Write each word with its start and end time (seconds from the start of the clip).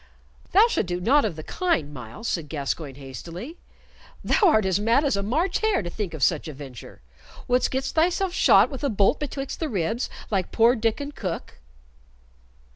"Thou 0.51 0.67
shalt 0.67 0.87
do 0.87 0.99
naught 0.99 1.25
of 1.25 1.35
the 1.35 1.43
kind, 1.43 1.93
Myles," 1.93 2.27
said 2.27 2.49
Gascoyne, 2.49 2.95
hastily. 2.95 3.57
"Thou 4.23 4.39
art 4.47 4.65
as 4.65 4.79
mad 4.79 5.05
as 5.05 5.15
a 5.15 5.21
March 5.21 5.59
hare 5.59 5.83
to 5.83 5.91
think 5.91 6.15
of 6.15 6.23
such 6.23 6.47
a 6.47 6.53
venture! 6.53 7.01
Wouldst 7.47 7.69
get 7.69 7.83
thyself 7.83 8.33
shot 8.33 8.71
with 8.71 8.83
a 8.83 8.89
bolt 8.89 9.19
betwixt 9.19 9.59
the 9.59 9.69
ribs, 9.69 10.09
like 10.31 10.51
poor 10.51 10.75
Diccon 10.75 11.11
Cook?" 11.11 11.59